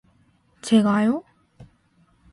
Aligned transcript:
제가요? 0.63 1.21